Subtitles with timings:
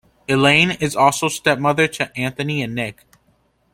[0.27, 3.05] Elaine is also stepmother to Anthony and Nick.